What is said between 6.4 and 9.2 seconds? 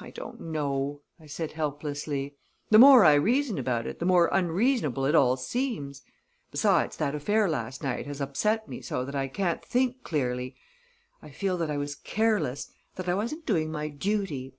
Besides, that affair last night has upset me so that